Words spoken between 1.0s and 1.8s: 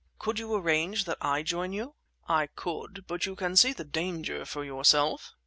that I join